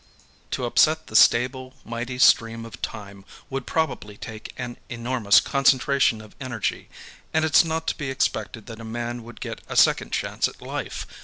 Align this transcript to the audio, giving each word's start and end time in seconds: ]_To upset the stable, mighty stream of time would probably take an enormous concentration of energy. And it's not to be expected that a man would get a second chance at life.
]_To 0.53 0.65
upset 0.65 1.05
the 1.05 1.15
stable, 1.15 1.75
mighty 1.85 2.17
stream 2.17 2.65
of 2.65 2.81
time 2.81 3.23
would 3.51 3.67
probably 3.67 4.17
take 4.17 4.51
an 4.57 4.77
enormous 4.89 5.39
concentration 5.39 6.21
of 6.21 6.35
energy. 6.41 6.89
And 7.35 7.45
it's 7.45 7.63
not 7.63 7.85
to 7.89 7.95
be 7.99 8.09
expected 8.09 8.65
that 8.65 8.81
a 8.81 8.95
man 8.99 9.21
would 9.23 9.39
get 9.39 9.61
a 9.69 9.77
second 9.77 10.09
chance 10.11 10.47
at 10.47 10.59
life. 10.59 11.05